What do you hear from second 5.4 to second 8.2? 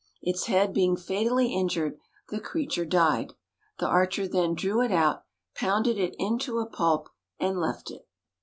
pounded it into a pulp, and left it.